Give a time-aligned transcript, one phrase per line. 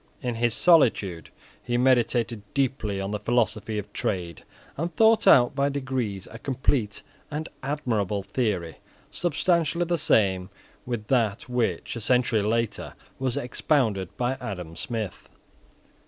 [0.19, 1.29] In his solitude
[1.61, 4.43] he meditated deeply on the philosophy of trade,
[4.75, 8.77] and thought out by degrees a complete and admirable theory,
[9.11, 10.49] substantially the same
[10.87, 15.29] with that which, a century later, was expounded by Adam Smith.